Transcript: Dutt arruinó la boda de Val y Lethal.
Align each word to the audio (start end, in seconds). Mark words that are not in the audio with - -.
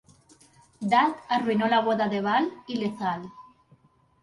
Dutt 0.93 1.29
arruinó 1.37 1.67
la 1.69 1.81
boda 1.81 2.07
de 2.09 2.21
Val 2.21 2.51
y 2.65 2.77
Lethal. 2.77 3.31